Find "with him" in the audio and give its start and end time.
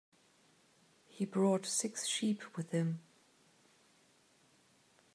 2.57-3.01